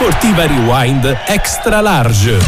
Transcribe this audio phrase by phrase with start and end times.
[0.00, 2.38] Sportiva Rewind Extra Large.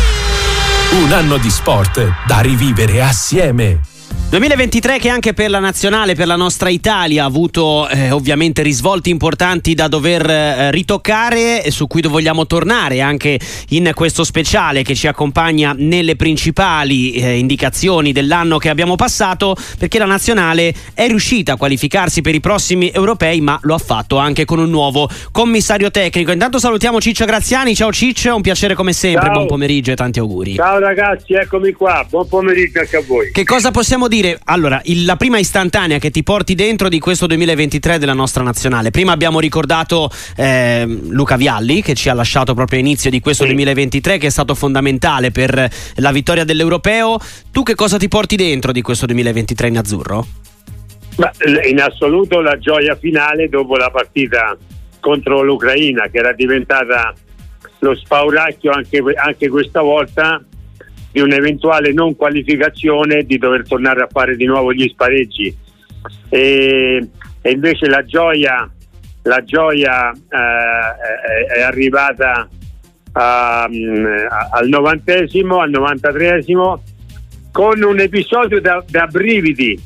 [1.02, 3.92] Un anno di sport da rivivere assieme.
[4.33, 9.11] 2023 che anche per la nazionale, per la nostra Italia ha avuto eh, ovviamente risvolti
[9.11, 13.38] importanti da dover eh, ritoccare e su cui vogliamo tornare anche
[13.68, 19.98] in questo speciale che ci accompagna nelle principali eh, indicazioni dell'anno che abbiamo passato perché
[19.98, 24.46] la nazionale è riuscita a qualificarsi per i prossimi europei ma lo ha fatto anche
[24.46, 26.33] con un nuovo commissario tecnico.
[26.33, 29.34] Intanto salutiamo Ciccio Graziani, ciao Ciccio, un piacere come sempre, ciao.
[29.34, 30.55] buon pomeriggio e tanti auguri.
[30.55, 33.30] Ciao ragazzi, eccomi qua, buon pomeriggio anche a voi.
[33.30, 34.21] Che cosa possiamo dire?
[34.44, 38.90] Allora, il, la prima istantanea che ti porti dentro di questo 2023 della nostra nazionale.
[38.90, 43.42] Prima abbiamo ricordato eh, Luca Vialli che ci ha lasciato proprio a inizio di questo
[43.45, 43.50] sì.
[43.50, 47.18] 2023 che è stato fondamentale per la vittoria dell'Europeo.
[47.50, 50.26] Tu che cosa ti porti dentro di questo 2023 in azzurro?
[51.66, 54.56] in assoluto la gioia finale dopo la partita
[54.98, 57.12] contro l'Ucraina che era diventata
[57.80, 60.42] lo spauracchio anche, anche questa volta
[61.13, 65.55] di un'eventuale non qualificazione di dover tornare a fare di nuovo gli spareggi.
[66.31, 67.09] E,
[67.43, 68.69] e invece la gioia,
[69.23, 72.49] la gioia eh, è, arrivata
[73.13, 73.69] a, a,
[74.53, 76.83] al novantesimo, al novantatreesimo
[77.53, 79.79] con un episodio da, da brividi.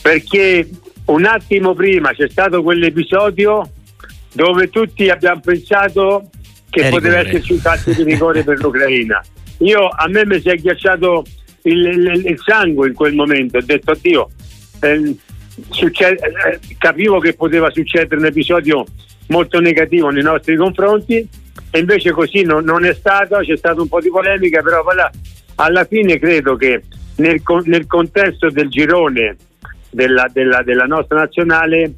[0.00, 0.68] Perché
[1.06, 3.68] un attimo prima c'è stato quell'episodio
[4.32, 6.30] dove tutti abbiamo pensato
[6.70, 9.20] che poteva esserci un calcio di rigore per l'Ucraina
[9.58, 11.24] io, a me mi si è ghiacciato
[11.62, 14.30] il, il, il sangue in quel momento, ho detto addio.
[14.80, 15.16] Eh,
[15.70, 18.84] succede, eh, capivo che poteva succedere un episodio
[19.28, 21.26] molto negativo nei nostri confronti
[21.70, 25.10] e invece così non, non è stato, c'è stata un po' di polemica, però voilà,
[25.56, 26.82] alla fine credo che
[27.16, 29.36] nel, nel contesto del girone
[29.90, 31.92] della, della, della nostra nazionale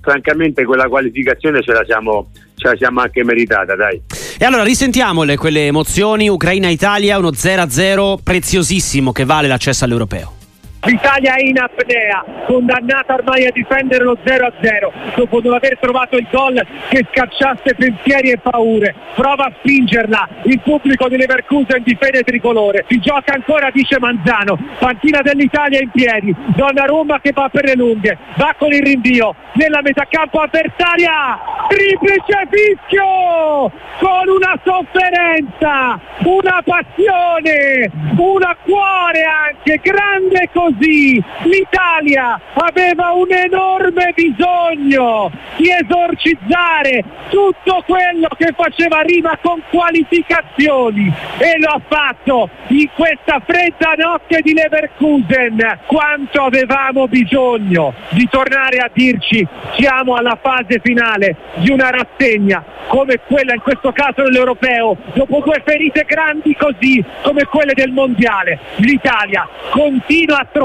[0.00, 4.00] francamente quella qualificazione ce la siamo, ce la siamo anche meritata, dai.
[4.36, 10.43] E allora risentiamole quelle emozioni, Ucraina-Italia, uno 0-0 preziosissimo che vale l'accesso all'europeo.
[10.84, 16.26] L'Italia è in apnea, condannata ormai a difendere lo 0-0 dopo non aver trovato il
[16.30, 18.94] gol che scacciasse pensieri e paure.
[19.14, 22.84] Prova a spingerla il pubblico di Leverkusen di fede tricolore.
[22.88, 24.58] Si gioca ancora, dice Manzano.
[24.78, 26.34] Pantina dell'Italia in piedi.
[26.54, 28.18] Donnarumma che va per le lunghe.
[28.36, 31.38] Va con il rinvio nella metà campo avversaria.
[31.68, 43.12] Triplice fischio con una sofferenza, una passione, un cuore anche grande così così l'Italia aveva
[43.12, 51.80] un enorme bisogno di esorcizzare tutto quello che faceva rima con qualificazioni e lo ha
[51.86, 55.80] fatto in questa fredda notte di Leverkusen.
[55.86, 59.46] Quanto avevamo bisogno di tornare a dirci
[59.76, 65.62] siamo alla fase finale di una rassegna come quella in questo caso dell'europeo dopo due
[65.64, 70.63] ferite grandi così come quelle del mondiale l'Italia continua a trovare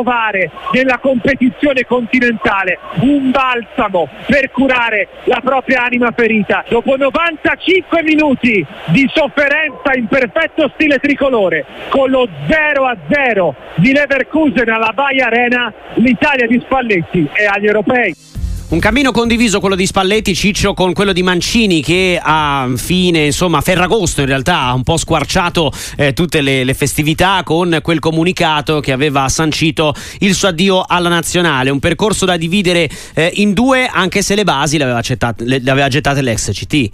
[0.71, 6.63] nella competizione continentale un balsamo per curare la propria anima ferita.
[6.67, 14.91] Dopo 95 minuti di sofferenza in perfetto stile tricolore, con lo 0-0 di Leverkusen alla
[14.93, 18.38] Baia Arena, l'Italia di Spalletti è agli europei.
[18.69, 23.62] Un cammino condiviso quello di Spalletti, Ciccio, con quello di Mancini che a fine, insomma,
[23.62, 28.79] Ferragosto in realtà ha un po' squarciato eh, tutte le, le, festività con quel comunicato
[28.79, 31.72] che aveva sancito il suo addio alla nazionale.
[31.72, 35.58] Un percorso da dividere eh, in due, anche se le basi le aveva, accettate, le,
[35.58, 36.90] le aveva gettate l'ex CT.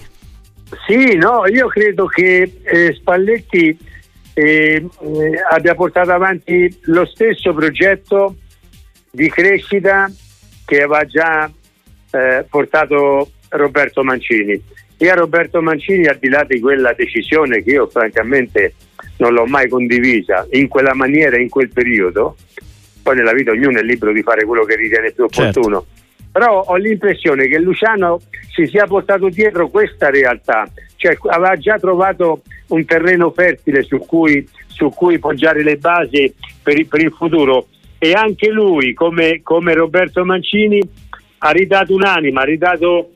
[0.87, 3.77] Sì, no, io credo che eh, Spalletti
[4.33, 4.87] eh, eh,
[5.51, 8.37] abbia portato avanti lo stesso progetto
[9.11, 10.09] di crescita
[10.63, 11.51] che aveva già
[12.15, 14.61] eh, portato Roberto Mancini.
[14.97, 18.75] E a Roberto Mancini, al di là di quella decisione che io francamente
[19.17, 22.37] non l'ho mai condivisa in quella maniera, in quel periodo,
[23.03, 25.59] poi nella vita ognuno è libero di fare quello che ritiene più certo.
[25.59, 25.85] opportuno.
[25.85, 26.29] Certo.
[26.31, 28.21] Però ho l'impressione che Luciano
[28.53, 34.47] si sia portato dietro questa realtà, cioè aveva già trovato un terreno fertile su cui,
[34.67, 39.73] su cui poggiare le basi per il, per il futuro e anche lui, come, come
[39.73, 40.79] Roberto Mancini,
[41.45, 43.11] ha ridato un'anima, ha ridato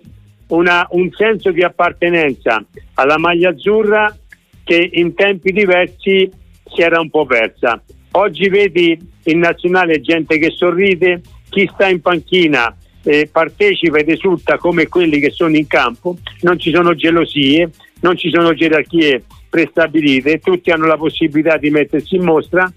[0.49, 4.15] una, un senso di appartenenza alla maglia azzurra
[4.63, 6.29] che in tempi diversi
[6.71, 7.81] si era un po' persa.
[8.11, 14.57] Oggi vedi in nazionale gente che sorride, chi sta in panchina eh, partecipa ed esulta
[14.57, 17.71] come quelli che sono in campo, non ci sono gelosie,
[18.01, 22.71] non ci sono gerarchie prestabilite, tutti hanno la possibilità di mettersi in mostra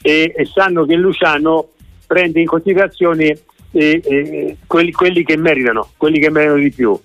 [0.00, 1.72] e, e sanno che Luciano
[2.06, 3.36] prende in considerazione
[3.76, 6.98] eh, eh, quelli, quelli, che meritano, quelli che meritano di più.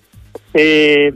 [0.50, 1.12] E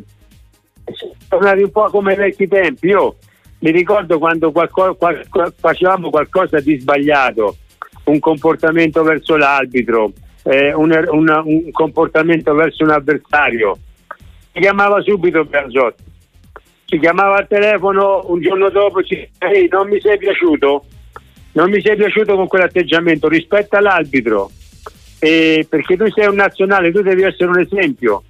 [1.28, 2.88] tornati un po' come ai vecchi tempi.
[2.88, 3.16] Io
[3.60, 5.24] mi ricordo quando qualco, qual,
[5.58, 7.56] facevamo qualcosa di sbagliato,
[8.04, 10.12] un comportamento verso l'arbitro,
[10.44, 13.78] eh, un, un, un, comportamento verso un avversario.
[14.52, 16.02] Si chiamava subito Berzotti,
[16.84, 20.84] ci chiamava al telefono un giorno dopo, ci diceva non mi sei piaciuto,
[21.52, 24.50] non mi sei piaciuto con quell'atteggiamento, rispetta l'arbitro,
[25.18, 28.22] eh, perché tu sei un nazionale, tu devi essere un esempio.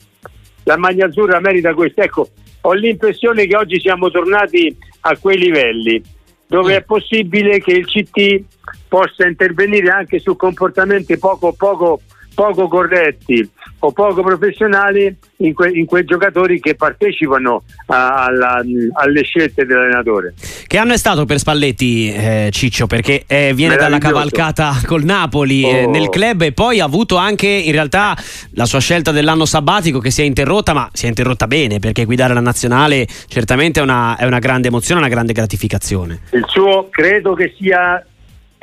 [0.64, 2.02] La maglia azzurra merita questo.
[2.02, 2.28] Ecco,
[2.62, 6.02] ho l'impressione che oggi siamo tornati a quei livelli
[6.46, 8.44] dove è possibile che il CT
[8.88, 12.00] possa intervenire anche su comportamenti poco, poco,
[12.36, 18.62] poco corretti o poco professionali in, que- in quei giocatori che partecipano a- alla-
[18.92, 20.34] alle scelte dell'allenatore.
[20.66, 22.86] Che anno è stato per Spalletti, eh, Ciccio?
[22.86, 25.76] Perché eh, viene dalla cavalcata col Napoli eh, oh.
[25.76, 28.14] eh, nel club e poi ha avuto anche in realtà
[28.52, 32.04] la sua scelta dell'anno sabbatico che si è interrotta, ma si è interrotta bene perché
[32.04, 36.20] guidare la nazionale certamente è una, è una grande emozione, una grande gratificazione.
[36.32, 38.04] Il suo, credo che sia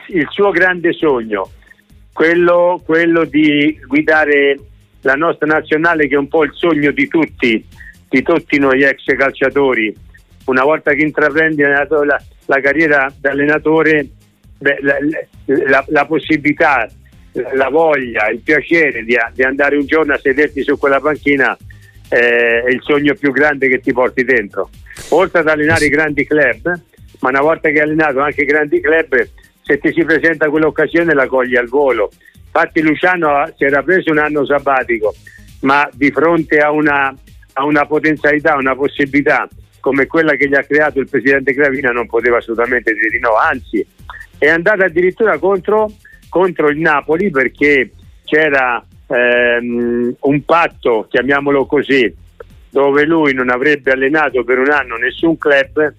[0.10, 1.50] il suo grande sogno,
[2.14, 4.58] quello, quello di guidare
[5.02, 7.66] la nostra nazionale che è un po' il sogno di tutti,
[8.08, 9.94] di tutti noi ex calciatori.
[10.46, 14.08] Una volta che intraprendi la, la, la carriera da allenatore,
[14.58, 14.80] beh,
[15.46, 16.88] la, la, possibilità,
[17.32, 21.58] la voglia, il piacere di, di, andare un giorno a sederti su quella panchina
[22.10, 24.70] eh, è il sogno più grande che ti porti dentro.
[25.10, 26.82] Oltre ad allenare i grandi club,
[27.20, 29.28] ma una volta che hai allenato anche i grandi club,
[29.64, 32.12] se ti si presenta quell'occasione la cogli al volo.
[32.46, 35.16] Infatti Luciano si era preso un anno sabbatico,
[35.62, 37.14] ma di fronte a una,
[37.54, 39.48] a una potenzialità, una possibilità
[39.80, 43.36] come quella che gli ha creato il presidente Gravina non poteva assolutamente dire di no,
[43.36, 43.86] anzi
[44.38, 45.92] è andato addirittura contro,
[46.30, 47.92] contro il Napoli perché
[48.24, 52.14] c'era ehm, un patto, chiamiamolo così,
[52.70, 55.94] dove lui non avrebbe allenato per un anno nessun club,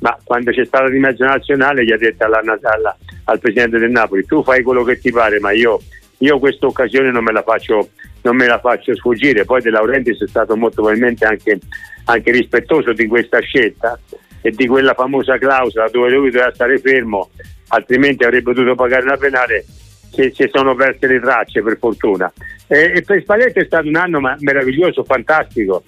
[0.00, 3.90] ma quando c'è stata di mezzo nazionale gli ha detto alla, alla, al presidente del
[3.90, 5.80] Napoli, tu fai quello che ti pare, ma io,
[6.18, 7.90] io questa occasione non me, la faccio,
[8.22, 9.44] non me la faccio sfuggire.
[9.44, 11.58] Poi De Laurentiis è stato molto probabilmente anche,
[12.04, 13.98] anche rispettoso di questa scelta
[14.40, 17.30] e di quella famosa clausola dove lui doveva stare fermo,
[17.68, 19.64] altrimenti avrebbe dovuto pagare una penale
[20.12, 22.32] se, se sono perse le tracce per fortuna.
[22.68, 25.82] E, e per Spalletti è stato un anno meraviglioso, fantastico.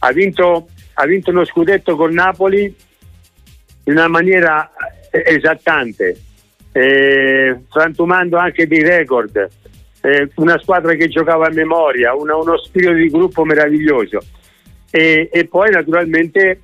[0.00, 2.74] Ha vinto, ha vinto uno scudetto con Napoli
[3.86, 4.70] in una maniera
[5.10, 6.16] esaltante.
[6.72, 9.48] Eh, frantumando anche dei record,
[10.02, 14.20] eh, una squadra che giocava a memoria, una, uno spirito di gruppo meraviglioso.
[14.90, 16.60] E, e, poi naturalmente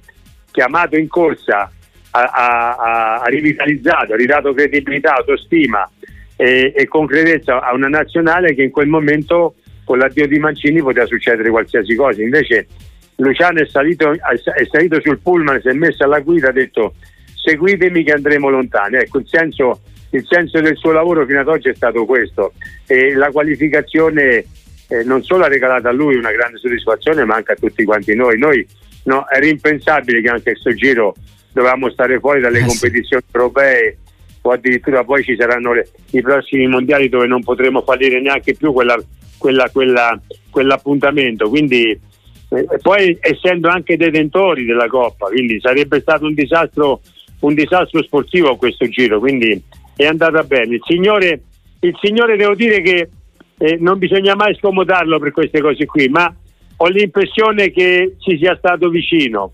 [0.51, 1.71] chiamato in corsa,
[2.15, 5.91] ha rivitalizzato, ha ridato credibilità, autostima
[6.37, 9.55] e, e concretezza a una nazionale che in quel momento
[9.85, 12.67] con l'addio di Mancini poteva succedere qualsiasi cosa, invece
[13.17, 16.95] Luciano è salito, è salito sul pullman, si è messo alla guida, ha detto
[17.43, 18.97] seguitemi che andremo lontani.
[18.97, 19.81] Ecco, il senso
[20.15, 22.53] il senso del suo lavoro fino ad oggi è stato questo
[22.87, 24.45] e la qualificazione
[24.89, 28.15] eh, non solo ha regalato a lui una grande soddisfazione ma anche a tutti quanti
[28.15, 28.39] noi.
[28.39, 28.67] Noi
[29.05, 31.15] no, era impensabile che anche questo giro
[31.53, 33.37] dovevamo stare fuori dalle eh competizioni sì.
[33.37, 33.99] europee
[34.43, 38.73] o addirittura poi ci saranno le, i prossimi mondiali dove non potremo fallire neanche più
[38.73, 38.97] quella,
[39.39, 41.49] quella, quella, quell'appuntamento.
[41.49, 41.99] Quindi
[42.51, 47.01] eh, poi essendo anche detentori della Coppa, quindi sarebbe stato un disastro,
[47.43, 49.19] un disastro sportivo questo giro.
[49.19, 49.63] Quindi
[49.97, 50.77] è andata bene.
[50.77, 51.43] Il Signore,
[51.81, 53.09] il signore devo dire che
[53.59, 56.35] eh, non bisogna mai scomodarlo per queste cose qui, ma
[56.77, 59.53] ho l'impressione che ci sia stato vicino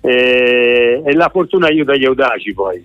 [0.00, 2.82] eh, e la fortuna aiuta gli audaci poi.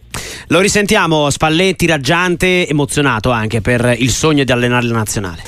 [0.50, 5.42] Lo risentiamo Spalletti raggiante, emozionato anche per il sogno di allenare la nazionale.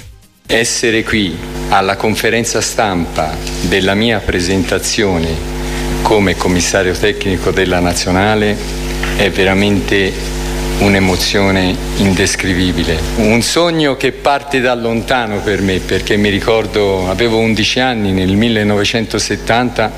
[0.47, 1.35] Essere qui
[1.69, 3.35] alla conferenza stampa
[3.67, 5.55] della mia presentazione
[6.03, 8.86] come commissario tecnico della nazionale
[9.17, 10.13] è veramente
[10.77, 12.99] un'emozione indescrivibile.
[13.15, 18.35] Un sogno che parte da lontano per me, perché mi ricordo, avevo 11 anni nel
[18.35, 19.91] 1970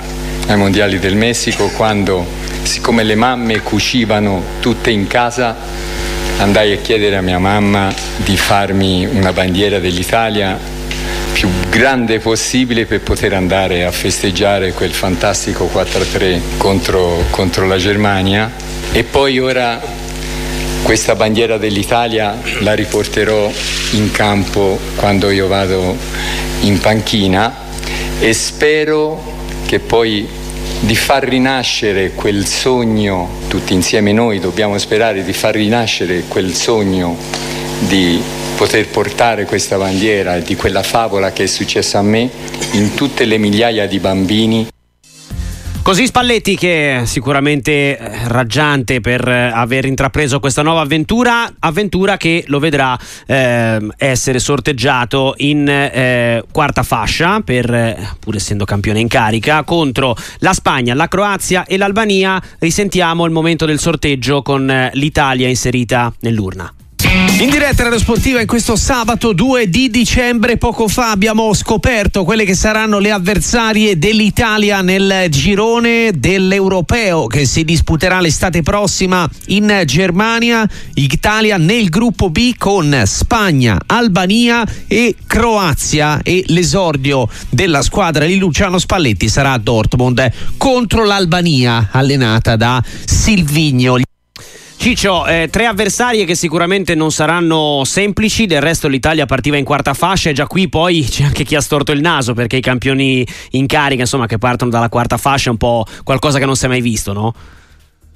[0.48, 2.26] ai Mondiali del Messico, quando
[2.64, 5.54] siccome le mamme cucivano tutte in casa,
[6.38, 10.58] andai a chiedere a mia mamma di farmi una bandiera dell'Italia
[11.40, 18.52] più grande possibile per poter andare a festeggiare quel fantastico 4-3 contro, contro la Germania.
[18.92, 19.82] E poi ora
[20.84, 23.50] questa bandiera dell'Italia la riporterò
[23.92, 25.96] in campo quando io vado
[26.64, 27.56] in panchina
[28.20, 29.24] e spero
[29.66, 30.28] che poi
[30.82, 37.16] di far rinascere quel sogno, tutti insieme noi dobbiamo sperare di far rinascere quel sogno
[37.88, 38.22] di
[38.60, 42.30] poter portare questa bandiera e di quella favola che è successa a me
[42.74, 44.68] in tutte le migliaia di bambini
[45.82, 47.98] Così Spalletti che è sicuramente eh,
[48.28, 55.36] raggiante per eh, aver intrapreso questa nuova avventura, avventura che lo vedrà eh, essere sorteggiato
[55.38, 61.08] in eh, quarta fascia, per, eh, pur essendo campione in carica, contro la Spagna, la
[61.08, 62.40] Croazia e l'Albania.
[62.60, 66.72] Risentiamo il momento del sorteggio con l'Italia inserita nell'urna.
[67.40, 72.44] In diretta Radio Sportiva in questo sabato 2 di dicembre, poco fa abbiamo scoperto quelle
[72.44, 80.70] che saranno le avversarie dell'Italia nel girone dell'Europeo che si disputerà l'estate prossima in Germania.
[80.96, 88.78] Italia nel gruppo B con Spagna, Albania e Croazia e l'esordio della squadra di Luciano
[88.78, 93.98] Spalletti sarà a Dortmund contro l'Albania allenata da Silvigno.
[94.80, 99.94] Ciccio, eh, tre avversarie che sicuramente non saranno semplici, del resto l'Italia partiva in quarta
[99.94, 103.28] fascia e già qui poi c'è anche chi ha storto il naso perché i campioni
[103.52, 106.64] in carica, insomma, che partono dalla quarta fascia è un po' qualcosa che non si
[106.64, 107.34] è mai visto, no?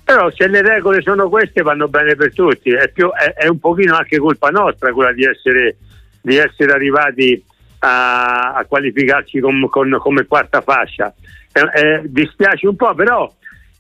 [0.06, 3.60] Però se le regole sono queste vanno bene per tutti, è, più, è, è un
[3.60, 5.76] pochino anche colpa nostra quella di essere,
[6.22, 7.44] di essere arrivati
[7.80, 11.14] a, a qualificarci con, con, come quarta fascia.
[11.52, 13.30] Eh, dispiace un po', però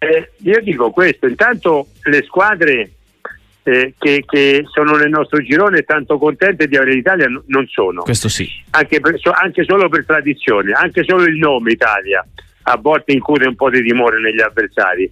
[0.09, 2.91] eh, io dico questo, intanto le squadre
[3.63, 8.03] eh, che, che, sono nel nostro girone tanto contente di avere l'Italia n- non sono.
[8.03, 8.49] Questo sì.
[8.71, 12.25] Anche, per, so, anche, solo per tradizione, anche solo il nome Italia
[12.63, 15.09] a volte incute un po' di timore negli avversari.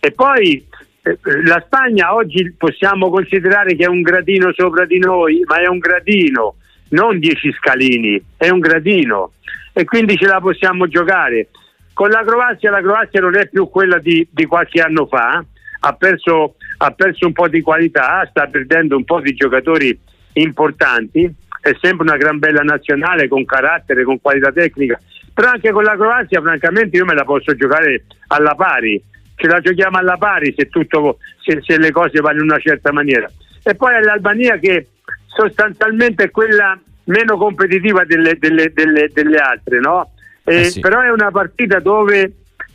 [0.00, 0.64] E poi
[1.02, 5.66] eh, la Spagna oggi possiamo considerare che è un gradino sopra di noi, ma è
[5.66, 6.56] un gradino,
[6.90, 9.32] non dieci scalini, è un gradino
[9.72, 11.48] e quindi ce la possiamo giocare.
[11.94, 15.42] Con la Croazia, la Croazia non è più quella di, di qualche anno fa,
[15.80, 19.96] ha perso, ha perso un po' di qualità, sta perdendo un po' di giocatori
[20.34, 25.00] importanti, è sempre una gran bella nazionale con carattere, con qualità tecnica,
[25.32, 29.00] però anche con la Croazia francamente io me la posso giocare alla pari,
[29.36, 32.92] ce la giochiamo alla pari se, tutto, se, se le cose vanno in una certa
[32.92, 33.30] maniera.
[33.62, 34.88] E poi l'Albania che
[35.26, 40.10] sostanzialmente è quella meno competitiva delle, delle, delle, delle altre, no?
[40.44, 40.80] Eh, eh sì.
[40.80, 42.32] Però è una partita dove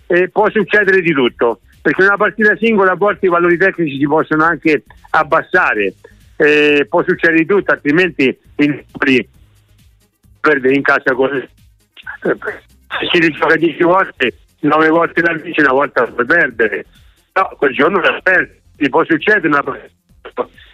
[0.07, 3.97] eh, può succedere di tutto, perché in una partita singola a volte i valori tecnici
[3.97, 5.93] si possono anche abbassare,
[6.35, 8.83] eh, può succedere di tutto, altrimenti in,
[10.39, 11.47] perde in casa con...
[12.21, 16.85] Se si rigioca 10 volte, 9 volte la vince, una volta puoi perdere.
[17.33, 19.63] No, quel giorno la perdi, può succedere una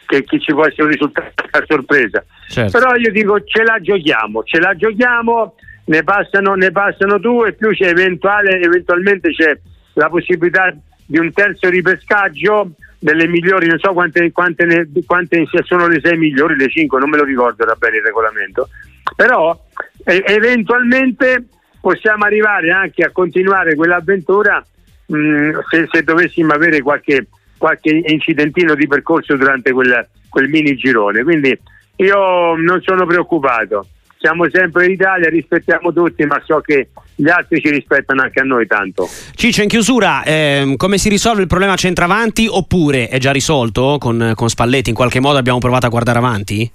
[0.06, 2.24] che, che ci può essere un risultato a sorpresa.
[2.48, 2.78] Certo.
[2.78, 7.72] Però io dico ce la giochiamo, ce la giochiamo ne passano, ne passano due, più
[7.72, 9.58] c'è eventualmente c'è
[9.94, 10.76] la possibilità
[11.06, 16.18] di un terzo ripescaggio delle migliori, non so quante, quante, ne, quante sono le sei
[16.18, 18.70] migliori, le cinque, non me lo ricordo era bene il regolamento,
[19.16, 19.58] però
[20.06, 21.46] eh, eventualmente
[21.80, 24.66] possiamo arrivare anche a continuare quell'avventura
[25.06, 27.28] mh, se, se, dovessimo avere qualche,
[27.58, 31.24] qualche, incidentino di percorso durante quel, quel mini girone.
[31.24, 31.56] Quindi
[31.98, 33.88] io non sono preoccupato
[34.26, 38.44] siamo sempre in Italia, rispettiamo tutti, ma so che gli altri ci rispettano anche a
[38.44, 39.08] noi tanto.
[39.36, 44.34] Ciccio, in chiusura, ehm, come si risolve il problema centravanti oppure è già risolto con,
[44.34, 44.90] con Spalletti?
[44.90, 46.72] In qualche modo abbiamo provato a guardare avanti?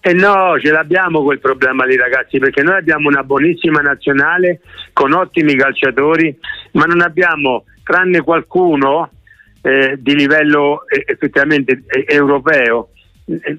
[0.00, 4.60] Eh no, ce l'abbiamo quel problema lì ragazzi, perché noi abbiamo una buonissima nazionale
[4.92, 6.38] con ottimi calciatori,
[6.72, 9.10] ma non abbiamo, tranne qualcuno
[9.62, 12.90] eh, di livello eh, effettivamente eh, europeo,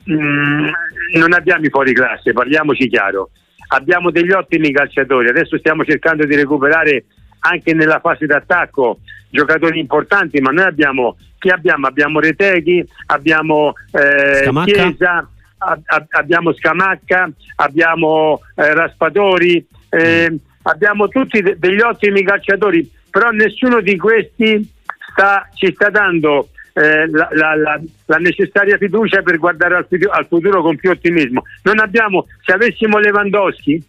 [0.06, 3.30] non abbiamo i fuori classe, parliamoci chiaro.
[3.70, 7.06] Abbiamo degli ottimi calciatori, adesso stiamo cercando di recuperare
[7.40, 9.00] anche nella fase d'attacco
[9.30, 11.88] giocatori importanti, ma noi abbiamo chi abbiamo?
[11.88, 20.36] Abbiamo Reteghi, abbiamo eh, Chiesa, ab- abbiamo Scamacca, abbiamo eh, Raspadori, eh, mm.
[20.64, 24.70] abbiamo tutti de- degli ottimi calciatori, però nessuno di questi
[25.12, 30.62] sta, ci sta dando eh, la, la, la, necessaria fiducia per guardare al, al, futuro
[30.62, 31.44] con più ottimismo.
[31.64, 33.84] Non abbiamo, se avessimo Lewandowski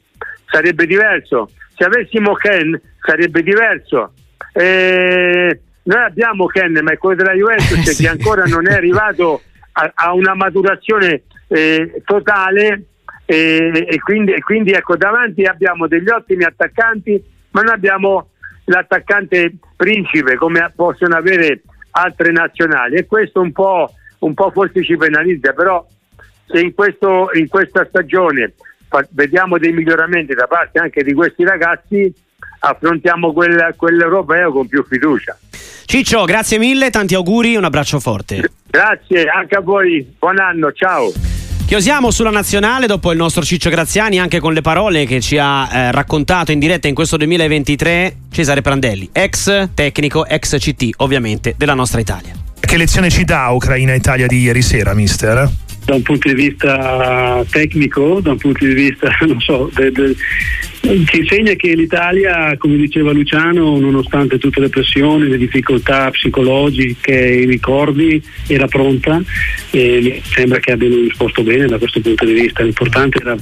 [0.47, 4.13] sarebbe diverso, se avessimo Ken sarebbe diverso.
[4.53, 8.03] Eh, noi abbiamo Ken, ma è quello della Juventus sì.
[8.03, 12.85] che ancora non è arrivato a, a una maturazione eh, totale
[13.25, 18.29] e, e, quindi, e quindi ecco davanti abbiamo degli ottimi attaccanti, ma non abbiamo
[18.65, 21.63] l'attaccante principe come possono avere
[21.93, 25.87] altre nazionali e questo un po', un po forse ci penalizza, però
[26.47, 28.55] se in, questo, in questa stagione
[29.11, 32.13] vediamo dei miglioramenti da parte anche di questi ragazzi,
[32.61, 35.37] affrontiamo quel, quell'europeo con più fiducia.
[35.85, 38.51] Ciccio, grazie mille, tanti auguri, un abbraccio forte.
[38.69, 41.32] Grazie anche a voi, buon anno, ciao.
[41.73, 45.67] Chiosiamo sulla nazionale dopo il nostro Ciccio Graziani anche con le parole che ci ha
[45.73, 51.73] eh, raccontato in diretta in questo 2023 Cesare Prandelli, ex tecnico, ex CT ovviamente della
[51.73, 52.35] nostra Italia.
[52.61, 55.51] Che lezione ci dà Ucraina-Italia di ieri sera, mister?
[55.85, 60.15] Da un punto di vista tecnico, da un punto di vista, non so, de, de,
[60.83, 67.47] ci insegna che l'Italia, come diceva Luciano, nonostante tutte le pressioni, le difficoltà psicologiche, i
[67.47, 69.23] ricordi, era pronta
[69.71, 72.63] e mi sembra che abbiano risposto bene da questo punto di vista.
[72.63, 73.37] L'importante era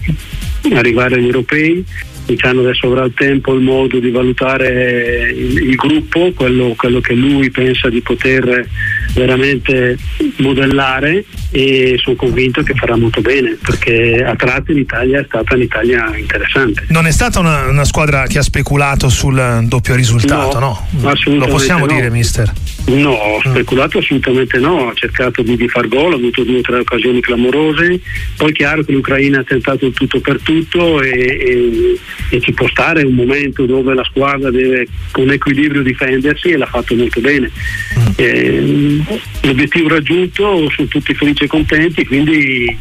[0.74, 1.84] arrivare agli europei
[2.30, 7.14] Luciano adesso avrà il tempo, il modo di valutare il, il gruppo, quello, quello, che
[7.14, 8.66] lui pensa di poter
[9.14, 9.96] veramente
[10.36, 16.16] modellare e sono convinto che farà molto bene perché a tratti l'Italia è stata un'Italia
[16.16, 16.84] interessante.
[16.88, 20.86] Non è stata una, una squadra che ha speculato sul doppio risultato, no?
[20.90, 21.14] no?
[21.36, 21.92] Lo possiamo no.
[21.92, 22.52] dire, mister?
[22.86, 26.62] No, ho speculato assolutamente no, ha cercato di, di far gol, ha avuto due o
[26.62, 28.00] tre occasioni clamorose,
[28.36, 32.52] poi è chiaro che l'Ucraina ha tentato il tutto per tutto e, e, e, ci
[32.52, 37.20] può stare un momento dove la squadra deve con equilibrio difendersi e l'ha fatto molto
[37.20, 37.50] bene.
[37.98, 38.06] Mm.
[38.16, 39.02] Eh,
[39.42, 42.76] l'obiettivo raggiunto, sono tutti felici e contenti, quindi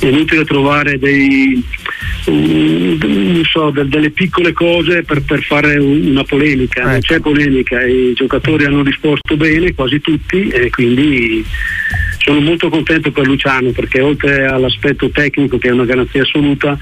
[0.00, 1.62] è inutile trovare dei,
[2.26, 6.90] um, so, delle piccole cose per, per fare una polemica, ecco.
[6.90, 11.44] non c'è polemica, i giocatori hanno risposto bene, quasi tutti, e quindi
[12.24, 16.76] sono molto contento per Luciano perché oltre all'aspetto tecnico che è una garanzia assoluta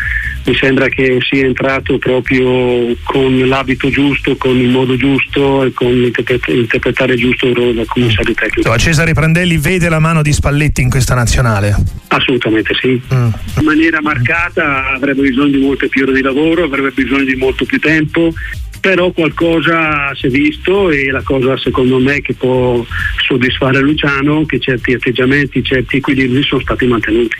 [0.44, 5.92] mi sembra che sia entrato proprio con l'abito giusto, con il modo giusto e con
[5.92, 8.76] l'interpretare giusto il ruolo del commissario tecnico.
[8.76, 11.76] Cesare Prandelli vede la mano di Spalletti in questa nazionale?
[12.08, 13.00] Assolutamente sì.
[13.12, 13.30] Mm.
[13.58, 17.64] In maniera marcata avrebbe bisogno di molte più ore di lavoro, avrebbe bisogno di molto
[17.64, 18.32] più tempo
[18.82, 22.84] però qualcosa si è visto e la cosa secondo me che può
[23.24, 27.36] soddisfare Luciano che certi atteggiamenti, certi equilibri sono stati mantenuti.